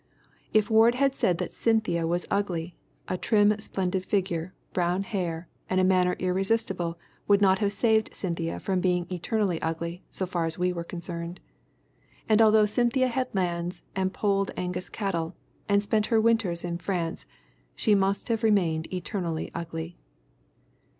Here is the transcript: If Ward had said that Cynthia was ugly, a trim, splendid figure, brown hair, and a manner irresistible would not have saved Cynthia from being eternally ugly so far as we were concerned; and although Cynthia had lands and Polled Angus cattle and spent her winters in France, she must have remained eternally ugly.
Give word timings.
If 0.51 0.71
Ward 0.71 0.95
had 0.95 1.13
said 1.13 1.37
that 1.37 1.53
Cynthia 1.53 2.07
was 2.07 2.25
ugly, 2.31 2.75
a 3.07 3.19
trim, 3.19 3.59
splendid 3.59 4.03
figure, 4.03 4.55
brown 4.73 5.03
hair, 5.03 5.47
and 5.69 5.79
a 5.79 5.83
manner 5.83 6.15
irresistible 6.17 6.97
would 7.27 7.39
not 7.39 7.59
have 7.59 7.71
saved 7.71 8.11
Cynthia 8.11 8.59
from 8.59 8.81
being 8.81 9.05
eternally 9.11 9.61
ugly 9.61 10.03
so 10.09 10.25
far 10.25 10.45
as 10.45 10.57
we 10.57 10.73
were 10.73 10.83
concerned; 10.83 11.39
and 12.27 12.41
although 12.41 12.65
Cynthia 12.65 13.09
had 13.09 13.27
lands 13.35 13.83
and 13.95 14.11
Polled 14.11 14.49
Angus 14.57 14.89
cattle 14.89 15.35
and 15.69 15.83
spent 15.83 16.07
her 16.07 16.19
winters 16.19 16.63
in 16.63 16.79
France, 16.79 17.27
she 17.75 17.93
must 17.93 18.27
have 18.29 18.41
remained 18.41 18.91
eternally 18.91 19.51
ugly. 19.53 19.97